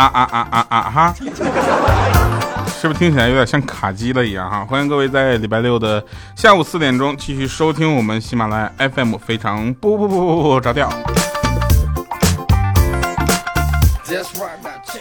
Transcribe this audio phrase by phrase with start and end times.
[0.00, 1.14] 啊啊啊啊啊哈，
[2.66, 4.64] 是不是听起来有点像卡机了一样哈？
[4.64, 6.02] 欢迎各位在礼拜六的
[6.34, 10.90] 下午四点钟继续收听我们喜马拉雅 FM，非常不不不不不着调。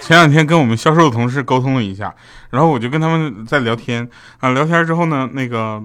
[0.01, 2.13] 前两天跟我们销售的同事沟通了一下，
[2.50, 4.09] 然后我就跟他们在聊天
[4.39, 5.81] 啊，聊天之后呢，那个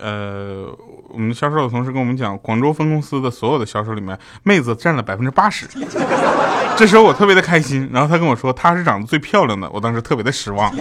[0.00, 0.76] 呃，
[1.08, 5.66] 我们销售的同事跟我们讲，广州分公司的所有的销售里面，妹子占了百分之八十。
[6.76, 10.72] 这时候我特别的开心，然后他跟我说她是长得最漂亮的，我当时特别的失望。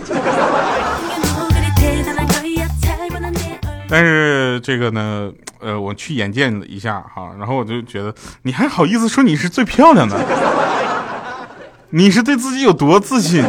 [3.89, 10.17] 但是这个呢，呃，我去眼见了一下哈，然后我就觉得你还好意思说你是最漂亮的？
[11.91, 13.41] 你是对自己有多自信？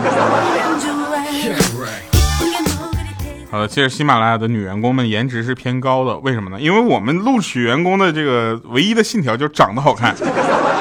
[3.50, 6.60] 好的，其实喜马拉雅的女员工们颜值是偏高的，为什么呢？
[6.60, 10.14] 因为我们录取员工的这个唯一的信条就是长得好看，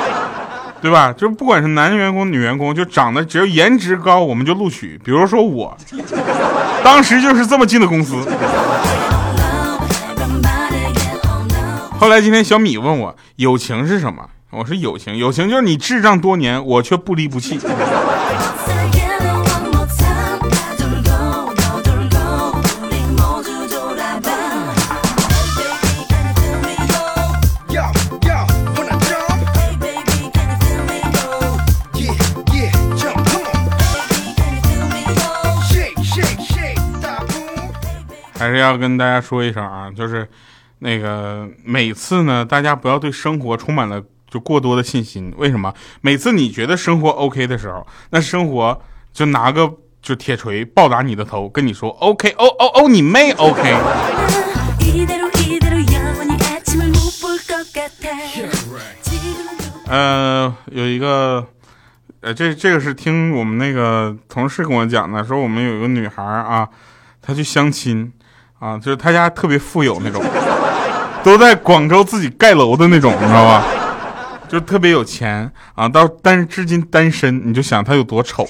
[0.81, 1.13] 对吧？
[1.13, 4.99] 就不管是男员工、女员工，就长得只要颜值高，我们就录取。
[5.01, 5.77] 比如说我，
[6.83, 8.17] 当时就是这么进的公司。
[11.97, 14.27] 后来今天小米问我，友情是什么？
[14.51, 17.57] 我说友情，友情就是你智障多年，我却不离不弃。
[38.67, 40.27] 要跟大家说一声啊，就是
[40.79, 45.33] 那个每次呢，大家不要对生活充满了就过多的信心。
[45.37, 45.73] 为什么？
[46.01, 48.79] 每次你觉得生活 OK 的时候，那生活
[49.13, 53.75] 就拿个就铁锤暴打你的头，跟你说 OK，哦哦哦，你妹 OK。
[59.89, 61.47] 呃，有一个，
[62.19, 66.67] 呃，这这个是听我们那个同事跟我讲的，说我们有一个女孩啊，
[67.21, 68.11] 她去相亲。
[68.59, 70.23] 啊，就是他家特别富有那种，
[71.23, 73.63] 都在广州自己盖楼的那种，你知道吧？
[74.49, 78.47] 就特别有钱啊，到但是至今单身，你就想他有多丑。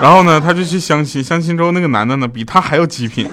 [0.00, 3.26] 然后呢，他就去相亲，相亲之后那个男的呢比他还要极品，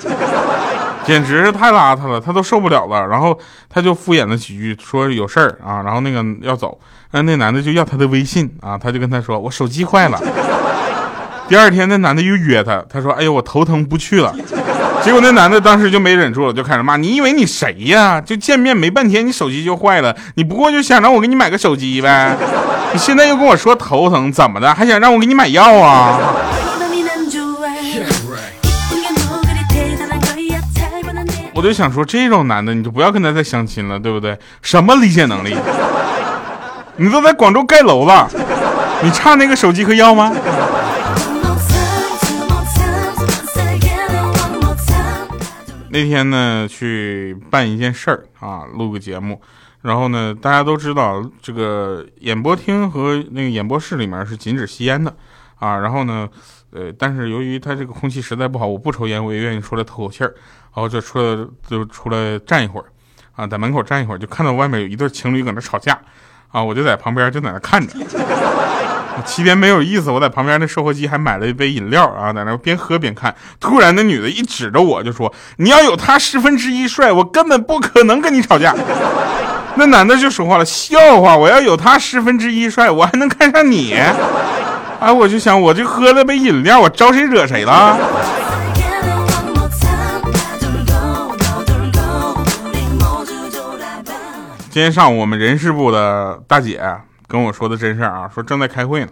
[1.05, 3.05] 简直是太邋遢了，他都受不了了。
[3.07, 3.37] 然后
[3.67, 6.79] 他就敷衍了几句，说有事儿啊，然后那个要走，
[7.11, 10.17] 那那男的就要他的微信啊，他就跟他说我手机坏了。
[11.49, 14.33] 第二天那男的又约他，他说哎呦我头疼不去了。
[15.01, 18.21] 结果那男的当时就没忍住了，就开始骂：“你以为你谁呀？
[18.21, 20.15] 就见面没半天，你手机就坏了？
[20.35, 22.35] 你不过就想让我给你买个手机呗？
[22.91, 24.73] 你现在又跟我说头疼，怎么的？
[24.73, 26.19] 还想让我给你买药啊？”
[31.55, 34.37] 我就想说，这种男的你就不要跟他再相亲了，对不对？
[34.61, 35.55] 什么理解能力？
[36.97, 38.29] 你都在广州盖楼了，
[39.01, 40.31] 你差那个手机和药吗？
[45.91, 49.41] 那天呢，去办一件事儿啊，录个节目。
[49.81, 55.15] 然后呢，大家都知道这个演播厅和那个演播室里面是禁止吸烟的
[55.55, 55.77] 啊。
[55.77, 56.27] 然后呢，
[56.71, 60.33] 呃，但是由于它这个空气实在不好，我不抽烟，我也愿意出来透口气儿。
[60.75, 62.85] 然后就出来就出来站一会儿
[63.35, 65.99] 啊，在门口站一会儿，就看到外面有一对情侣搁那吵架
[66.49, 67.93] 啊，我就在旁边就在那看着。
[69.25, 73.33] 七天没有意思，我在旁边那售货机还买了一杯饮料啊，在那边喝边看。
[73.59, 78.75] 突然那女的一指着我就说：“你要有他十分之一帅，我根本不可能跟你吵架。”
[79.75, 83.93] 那男的就说话了：“笑话，我要有他十分之一帅，我还能看上你？”
[84.99, 87.97] 啊， 我就想，我就喝了杯饮料，我招谁惹谁了？
[94.71, 96.79] 今天上午我们人事部的大姐。
[97.29, 99.11] 跟我说的真事儿啊，说正在开会呢，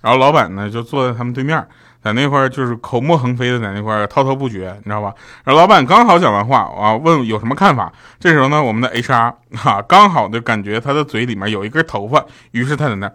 [0.00, 1.62] 然后老板呢就坐在他们对面，
[2.02, 5.12] 在那块儿就是口沫横飞的在那块儿滔滔不绝，你知道吧？
[5.44, 7.92] 然后老板刚好讲完话啊，问有什么看法。
[8.18, 13.06] 这时候呢，我们的 HR 哈刚好就感觉他的嘴里面有一根头发，于是他在那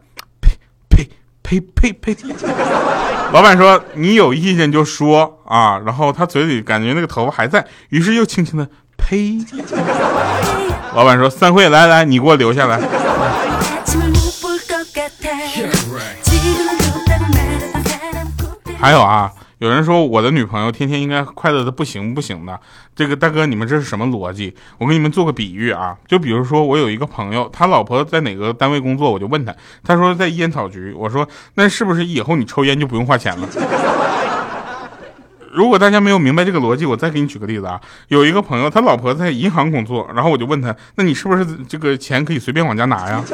[0.90, 1.10] 呸
[1.42, 2.36] 呸呸呸呸。
[3.34, 9.40] 老板说你有意见就说啊，然后他嘴里感觉那个头发还在，于是又轻轻的呸。
[10.94, 12.80] 老板说散会，来来，你给我留下来。
[18.86, 22.60] 还有啊，有人说我的女朋友天天应该快乐的不行不行的。
[22.96, 24.56] 这个大哥，你们这是什么逻辑？
[24.78, 29.52] 我给你们做个比喻啊，就比如说我有一个朋友，他老婆在哪个单位工作，我就问他，
[29.84, 30.94] 他说在烟草局。
[30.96, 33.50] 我说那是不是以后你抽烟就不用花钱了？
[35.52, 43.24] 如果大家没有明白这个逻辑，我再给你举个例子啊，有一个朋友，他老婆在银行工作，然后我就问他，那你是不是这个钱可以随便往家拿呀？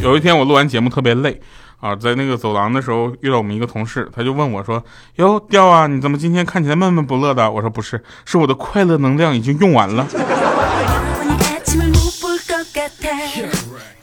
[0.00, 1.38] 有一天我录完节目特别累
[1.80, 4.82] 啊，在那个走廊的时候遇到我们一个同事，他就问我说
[5.16, 10.06] ：“哟，调啊，你怎么今天看起来闷闷不乐的？”我说：“不是，是我的快乐能量已经用完了。”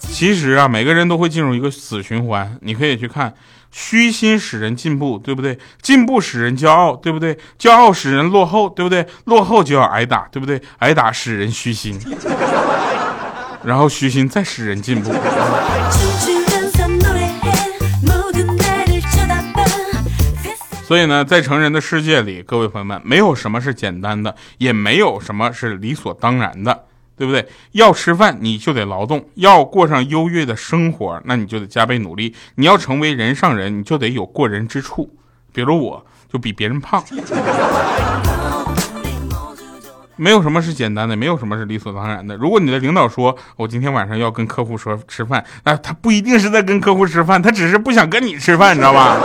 [0.09, 2.57] 其实啊，每个人都会进入一个死循环。
[2.61, 3.31] 你可以去看，
[3.69, 5.59] 虚心使人进步，对不对？
[5.83, 7.37] 进步使人骄傲，对不对？
[7.59, 9.05] 骄傲使人落后，对不对？
[9.25, 10.59] 落后就要挨打，对不对？
[10.79, 11.99] 挨打使人虚心，
[13.63, 15.11] 然后虚心再使人进步。
[20.87, 26.85] 所以呢，在成人的世界里，各位朋友们，没有什么是简单的，也没有什么是理所当然的。
[27.17, 27.45] 对不对？
[27.71, 32.33] 要吃饭你就得劳动，要过上优越的生活，那你就得加倍努力。
[32.55, 35.13] 你要成为人上人，你就得有过人之处。
[35.51, 37.03] 比如我就比别人胖，
[40.15, 42.37] 没有什么是简单的，没有什么是理所当然的。
[42.37, 49.17] 如果你的领导说我今天晚上要跟客户说吃饭，那他不一定是在跟客户吃饭，他只是不想跟你吃饭，你知道吧？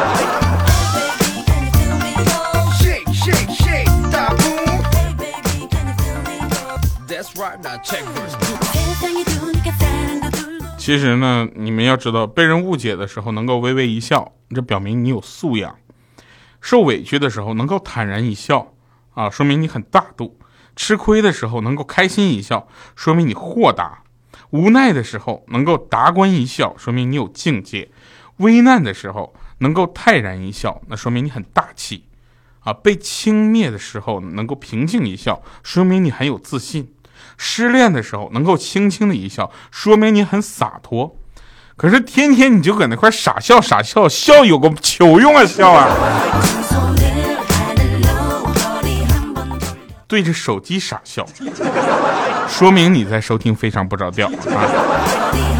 [10.76, 15.72] 其实呢，你们要知道，被人误解的时候能够微微一笑，这表明你有素养；
[16.60, 18.74] 受委屈的时候能够坦然一笑，
[19.14, 20.36] 啊，说明你很大度；
[20.76, 24.04] 吃亏的时候能够开心一笑，说明你豁达；
[24.50, 27.88] 无奈的时候能够达观一笑，说明你有境界；
[28.38, 32.02] 危难的时候能够泰然一笑，那说明你很大气；
[32.60, 36.92] 啊，被轻蔑的时候能够平静一笑，说明你很有自信。
[37.44, 41.16] 失恋的时候能够轻轻的一笑，说明你很洒脱。
[41.76, 45.88] 可是天天你就搁那块傻笑傻笑，笑有个球用啊笑啊！
[50.06, 51.26] 对着手机傻笑，
[52.46, 55.51] 说明你在收听非常不着调啊。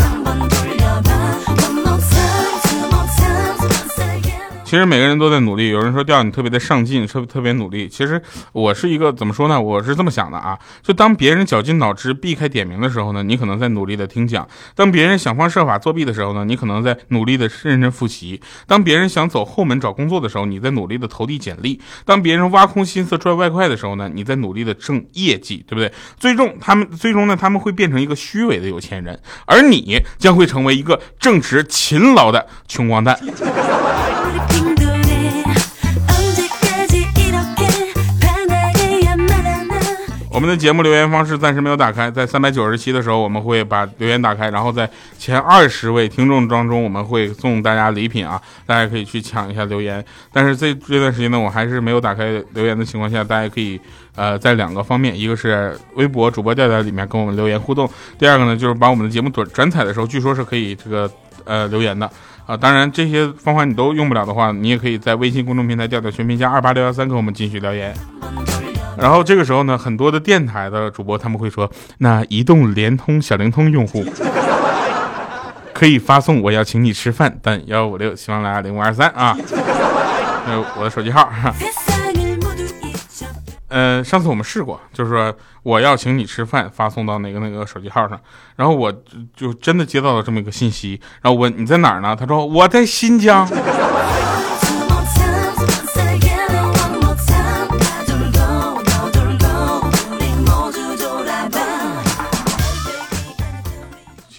[4.73, 5.69] 其实每个人都在努力。
[5.69, 7.87] 有人说调你特别的上进，特别特别努力。
[7.87, 8.23] 其实
[8.53, 9.61] 我是一个怎么说呢？
[9.61, 10.59] 我是这么想的啊。
[10.83, 14.43] 就当别人绞尽脑汁避开点名的时候呢，你可能在努力的听讲；
[14.75, 25.93] 当别人想方设法作弊的时候呢，你可能在努力的认真复习；当别人想走后门找工作的时候，你在努力的投递简历；当别人挖空心思赚外快的时候呢，你在努力的挣业绩，对不对？
[26.17, 33.21] 最终他们最终呢，他们会变成一个虚伪的有钱人，而你将会成为一个正直勤劳的穷光蛋。
[40.35, 44.89] 我们的节目留言方式暂时没有打开，在三百九十七的时候，我们会把留言打开，然后在
[45.19, 50.03] 前二十位听众当中，我们会送大家礼品啊，大家可以去抢一下留言。
[50.33, 53.79] 但是这这段时间呢，我还是没有打开留言的情况下，大家可以
[54.17, 57.87] 呃在两个方面，一个是微博主播调调里面跟我们留言互动，
[58.19, 61.11] 第二个呢就是把我们的节目转转采的时候，据说是可以这个
[61.45, 62.11] 呃留言的
[62.47, 62.57] 啊。
[62.57, 67.95] 当然这些方法你都用不了的话，你也可以在微信公众平台调调全拼加二八六幺三跟我们继续留言。
[68.99, 74.05] 然后这个时候呢，很多的电台的主播他们会说，那移动、联通、小灵通用户
[75.73, 79.37] 可以发送“我要请你吃饭”但幺五六，喜马拉雅零五二三啊，
[80.47, 81.29] 呃，我的手机号。
[83.69, 88.21] 呃，上次我们试过，就是说我要请你吃饭，发送到那个那个手机号上，
[88.55, 88.93] 然后我
[89.35, 92.15] 就真的接到了这么一个信息，然后问你在哪儿呢？
[92.15, 93.49] 他说我在新疆。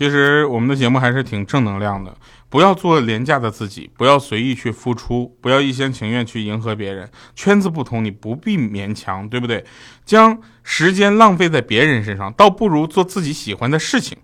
[0.04, 2.14] 其实我们的节目还是挺正能量的，
[2.50, 7.10] 不要做廉价的自己，不要随意去付出，不要一厢情愿去迎合别人。
[7.34, 9.64] 圈子不同，你不必勉强，对不对？
[10.04, 14.18] 将时间浪费在别人身上，倒不如做自己喜欢的事情。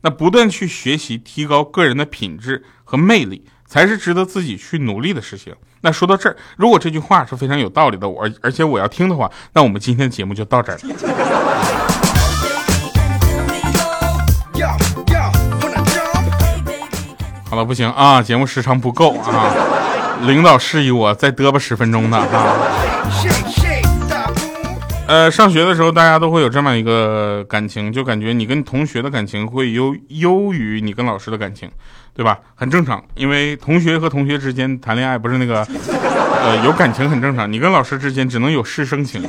[0.00, 5.54] 那不断去学习，提高个人的品质和魅力，才是值得自己去努力的事情。
[5.82, 11.89] 那说到这儿，如果这句话是非常有道理的，我而且我要听的话，那我们今天的节目就到这儿了。
[17.50, 19.52] 好了，不行啊，节目时长不够啊，
[20.22, 22.54] 领导示意我再嘚吧十分钟的啊。
[25.08, 31.68] 呃，上学的时候大家都会有这么一个感情，就感觉你跟同学的感情会优优于你跟老师的感情，
[32.14, 32.38] 对吧？
[32.54, 35.66] 很正常，因为同学和同学之间谈恋爱不是那个，
[36.40, 37.52] 呃，有感情很正常。
[37.52, 39.28] 你跟老师之间只能有师生情，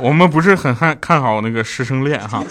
[0.00, 2.42] 我们不是很看看好那个师生恋哈。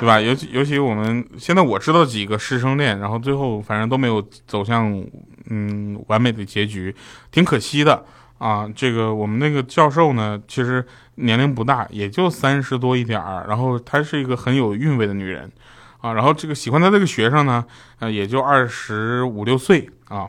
[0.00, 0.18] 对吧？
[0.18, 5.04] 尤其尤其我们现在我知道几个师生恋，然后最后反正都没有走向
[5.50, 6.94] 嗯完美的结局，
[7.30, 8.02] 挺可惜的
[8.38, 8.66] 啊。
[8.74, 10.82] 这个我们那个教授呢，其实
[11.16, 15.52] 年龄不大，也就三十多一点儿，然后她是一个很有韵味的女人
[16.00, 16.14] 啊。
[16.14, 17.62] 然后这个喜欢他这个学生呢，
[17.98, 20.26] 呃，也就二十五六岁啊，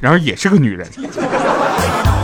[0.00, 0.84] 然后也是个女人。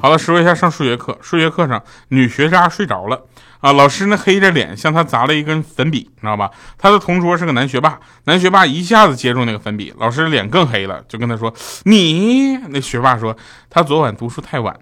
[0.00, 1.18] 好了，说一下上数学课。
[1.20, 3.22] 数学课上，女学渣睡着了
[3.60, 6.50] 啊，老师呢黑着脸向她砸了一根粉笔，知道吧？
[6.78, 11.52] 她的同桌是个男学霸，男学霸一下子接住那个粉笔，老师脸更黑了，就跟他说
[11.84, 13.36] ：“你。”那学霸说
[13.70, 14.76] ：“他昨晚读书太晚。”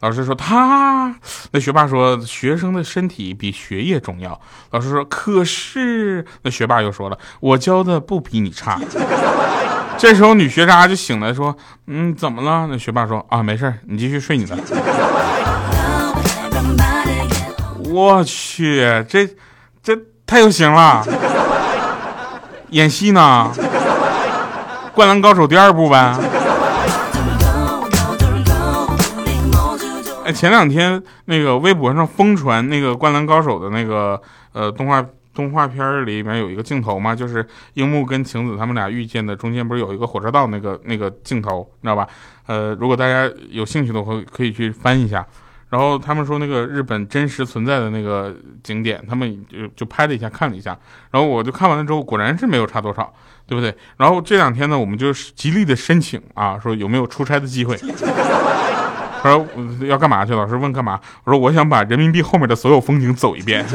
[0.00, 1.14] 老师说：“他。”
[1.52, 4.38] 那学霸说：“学生的身体比学业重要。”
[4.72, 8.78] 老师说：“可是。”那学霸又说了：“我教的不比你差。”
[9.98, 11.56] 这时候女学渣就醒来说
[11.88, 14.56] ：“嗯，怎么了？”那学霸说：“啊，没事你继续睡你的。”
[17.88, 19.26] 我去，这
[19.82, 21.02] 这太有型了！
[22.70, 23.50] 演戏呢？
[24.94, 26.14] 灌篮高手第二部呗？
[30.26, 34.20] 哎，前两天那个微博上疯传那个灌篮高手的那个
[34.52, 35.02] 呃动画。
[35.36, 42.08] 动画片里面有一个镜头嘛，就是樱木跟晴子他们俩遇见的，中间不是有一个火车道那个那个镜头，你知道吧？
[42.46, 45.24] 呃，如果大家有兴趣的话，可以去翻一下。
[45.68, 50.78] 然后他们说那个日本真实存在的那个景点，他们就就拍了一下，看了一下。
[51.10, 53.12] 然后我就看完了之后，果然是没有差多少，
[53.46, 53.74] 对不对？
[53.96, 57.76] 然后这两天呢，我们就极力的申请啊，说有没有出差的机会。
[59.22, 59.44] 他说
[59.80, 60.32] 要干嘛去？
[60.34, 61.00] 老师问干嘛？
[61.24, 63.66] 我说我想把人民币后面的所有风景走一遍。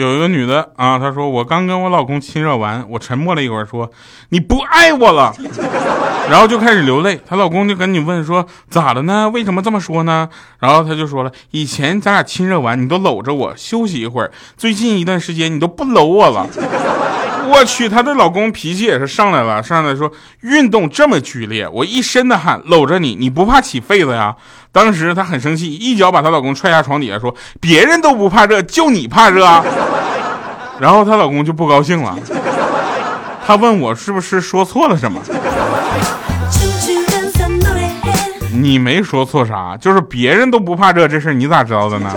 [0.00, 3.90] 有一个女的啊，她说我刚跟我老公亲热完，我沉默了一会儿，说
[4.30, 5.30] 你不爱我了，
[6.30, 7.20] 然后就开始流泪。
[7.28, 9.28] 她老公就赶紧问说咋了呢？
[9.28, 10.30] 为什么这么说呢？
[10.58, 16.46] 然后她就说了，以前咱俩亲热完，你都搂着我休息一会儿，最近一段时间你都不搂我了。
[17.50, 20.10] 我去，她的老公脾气也是上来了，上来说
[20.42, 24.34] 运动这么剧烈，我一身的汗搂着你，你不怕起痱子呀？
[24.72, 29.44] 当时她很生气，一脚把她老公踹下床底下，说别人都不怕热，就你怕热。
[30.78, 32.16] 然后她老公就不高兴了，
[33.46, 35.20] 他问我是不是说错了什么？
[38.52, 42.10] 你没说错啥，就是别人都不怕热这事你咋知道的呢？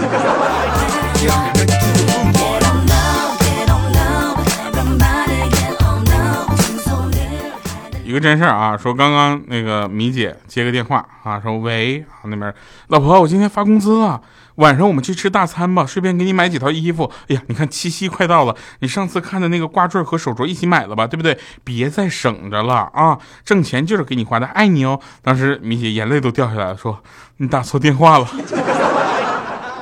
[8.13, 12.53] 个真事儿啊，说刚刚那个米姐接个电话啊，说喂啊那边
[12.88, 14.22] 老婆，我今天发工资了，
[14.55, 17.12] 晚上我们去吃大餐吧，顺便给你买几套衣服。
[17.27, 21.38] 哎呀，你看七夕快到了，你上次看的那个挂坠和手镯一起买了吧，对不对？
[21.63, 25.00] 别再省着了啊，挣钱就是给你花的，爱你哦。
[25.22, 27.01] 当时米姐眼泪都掉下来了，说
[27.38, 28.27] 你打错电话了，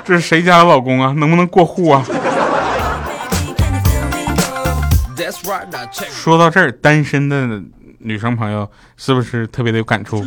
[0.06, 1.14] 这是谁家的老公啊？
[1.18, 2.04] 能不能过户啊？
[6.10, 7.62] 说到这儿，单身的。
[8.04, 10.24] 女生朋友是不是特别的有感触？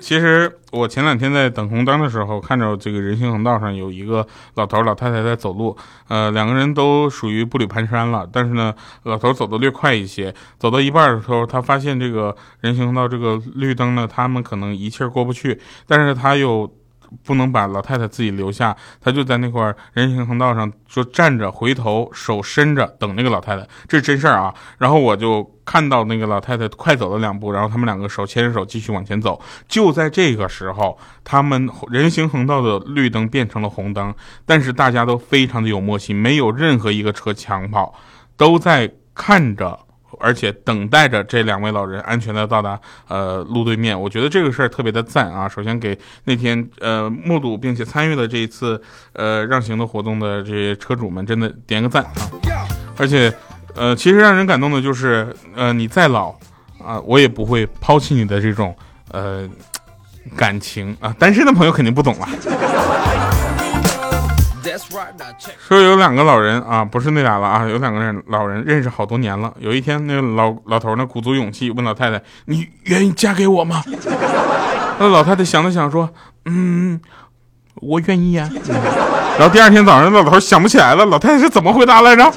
[0.00, 8.72] 其实我前两天在等红灯的时候，看着这个人行横道上有一个老头老太太在走路，呃，两个人都属于步履蹒跚了，但是呢，
[9.04, 16.70] 老头走的略快一些，走到一半的时候，他发现这个人行横道这个绿灯呢，他们可能一气过不去，但是他又。
[17.22, 24.54] 不能把老太太自己留下，他就在那块人行横道上就站着，回头手伸着等那个老太太，这是真事儿啊。
[24.78, 29.40] 然后我就看到那个老太太快走了两步，然后他们两个手牵着手继续往前走。
[29.68, 37.94] 就在这个时候，他们人行横道的绿灯变成了红灯，但是大家都非常的有默契，没有任何一个车抢跑，
[38.36, 39.80] 都在看着。
[40.20, 42.78] 而且等待着这两位老人安全的到达
[43.08, 45.48] 呃路对面，我觉得这个事儿特别的赞啊！
[45.48, 48.80] 首先给那天呃目睹并且参与了这一次
[49.12, 52.66] 呃让行的活动的这些车主们，真的点个赞啊！
[52.96, 53.32] 而且
[53.74, 56.30] 呃其实让人感动的就是呃你再老
[56.82, 58.74] 啊我也不会抛弃你的这种
[59.10, 59.48] 呃
[60.36, 62.28] 感情啊，单身的朋友肯定不懂啊。
[64.78, 69.52] 说有两个老人啊，不是那俩了啊，有两个人老人认识好多年了。
[69.58, 73.82] 有一天，那个老老头呢鼓足勇气问老太太：“你愿意嫁给我吗？”
[74.98, 76.08] 那老太太想了想说
[76.46, 77.00] ：“嗯，
[77.76, 78.48] 我愿意啊。”
[79.38, 82.32] 然后第二天早上，老头想不起来了，老太太是怎么回答来着？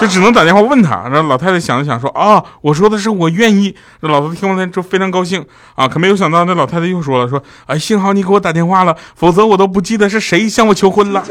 [0.00, 1.08] 就只能打电话问他。
[1.08, 11.24] 然后老太太想了想说：“啊，我说的是我愿意。”这老头听完了之后非常高兴啊，可没有想到那老太太又说了：“说哎，幸好你给我打电话了，否则我都不记得是谁向我求婚了。”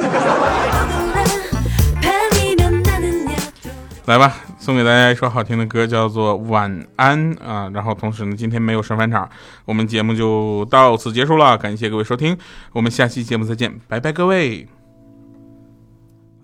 [4.05, 7.69] 来吧，送给大家一首好听的歌，叫做《晚安》啊。
[7.71, 9.29] 然后同时呢，今天没有上返场，
[9.65, 11.55] 我们节目就到此结束了。
[11.55, 12.35] 感谢各位收听，
[12.73, 14.67] 我们下期节目再见，拜拜，各位。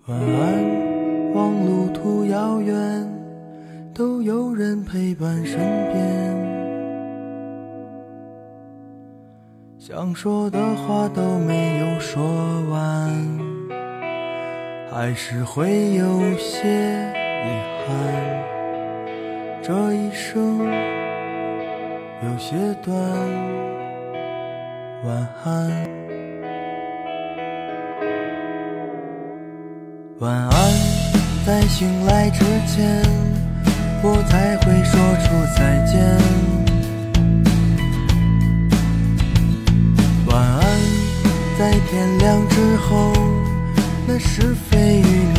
[0.06, 0.95] 晚安，
[1.34, 3.06] 望路途遥远，
[3.94, 5.58] 都有人陪伴身
[5.92, 6.46] 边。
[9.78, 12.22] 想说的话都没有说
[12.70, 13.10] 完，
[14.90, 16.68] 还是会有些
[17.44, 17.48] 遗
[17.86, 17.88] 憾。
[19.62, 20.58] 这一生
[22.22, 22.94] 有些短，
[25.04, 25.70] 晚安。
[30.18, 30.50] 晚安，
[31.46, 33.00] 在醒来之前，
[34.02, 35.94] 我才会说出再见。
[40.26, 40.60] 晚安，
[41.56, 43.12] 在天亮之后，
[44.08, 45.35] 那是非与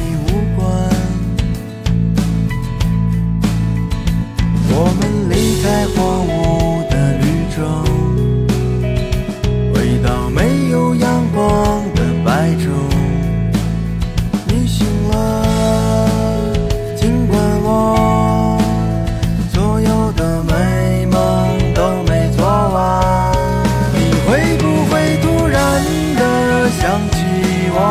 [27.79, 27.81] 我，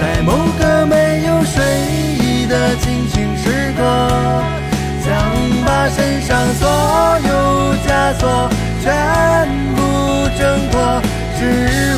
[0.00, 1.62] 在某个没有睡
[2.18, 3.80] 意的清醒时刻，
[5.00, 5.06] 想
[5.64, 6.66] 把身上所
[7.28, 7.30] 有
[7.86, 7.88] 枷
[8.18, 8.50] 锁
[8.82, 8.88] 全
[9.76, 9.78] 部
[10.36, 11.00] 挣脱，
[11.38, 11.40] 只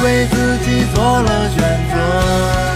[0.05, 1.57] 为自己做了选
[1.91, 2.76] 择。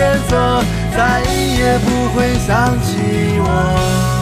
[0.00, 0.64] 了颜色，
[0.96, 2.96] 再也不会想起
[3.38, 4.19] 我。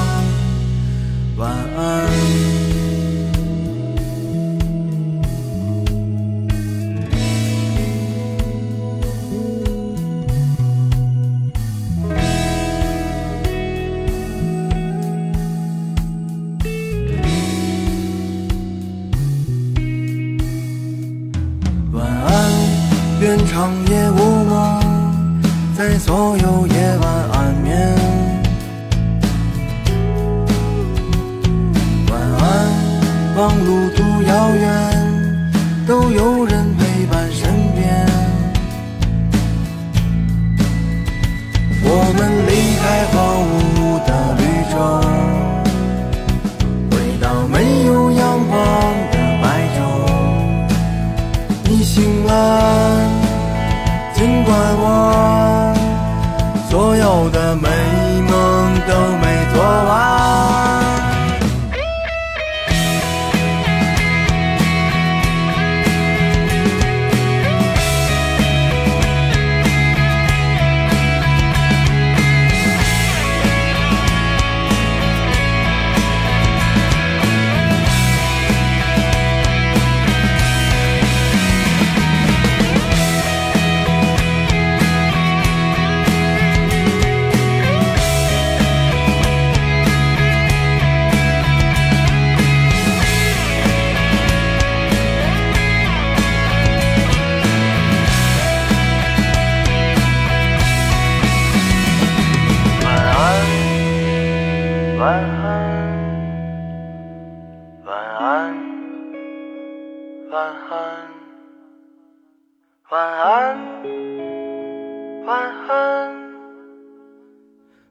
[115.29, 115.37] 晚
[115.69, 115.71] 安。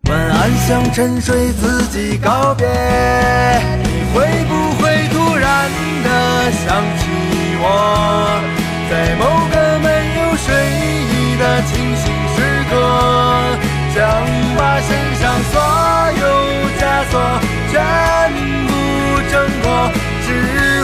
[0.09, 2.65] 晚安，向沉睡自己告别。
[3.83, 5.69] 你会不会突然
[6.03, 6.09] 的
[6.49, 7.05] 想起
[7.61, 8.41] 我，
[8.89, 9.21] 在某
[9.53, 10.49] 个没有睡
[11.13, 12.35] 意的清醒时
[12.71, 12.73] 刻，
[13.93, 14.01] 想
[14.57, 14.89] 把身
[15.21, 15.61] 上所
[16.17, 16.25] 有
[16.81, 17.13] 枷锁
[17.69, 17.77] 全
[18.65, 18.73] 部
[19.29, 19.93] 挣脱，
[20.25, 20.27] 只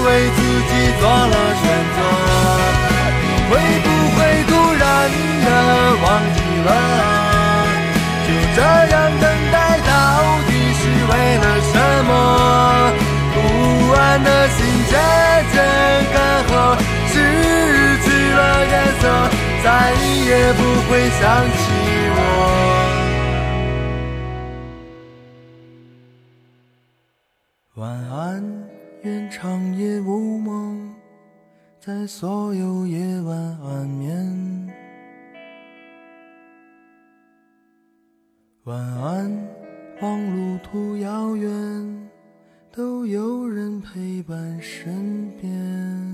[0.05, 0.37] 为自
[0.69, 1.97] 己做了选择。
[3.23, 4.85] 你会不会突然
[5.43, 5.47] 的
[6.03, 6.71] 忘记了？
[8.25, 9.91] 就这样等待到
[10.47, 10.49] 底
[10.79, 11.73] 是为了什
[12.05, 12.11] 么？
[13.33, 13.37] 不
[13.93, 14.57] 安的心
[14.89, 14.91] 渐
[15.51, 15.55] 渐
[16.13, 16.15] 干
[16.47, 16.51] 涸，
[17.07, 17.13] 失
[18.03, 19.03] 去了颜色，
[19.63, 19.67] 再
[20.25, 21.21] 也不会想
[21.51, 21.61] 起
[22.15, 22.17] 我。
[27.75, 28.13] 晚安，
[29.01, 30.93] 愿长夜无梦，
[31.79, 34.62] 在所有夜晚安眠。
[38.65, 39.29] 晚安，
[39.99, 42.09] 望路途遥远，
[42.71, 46.12] 都有人陪伴身边。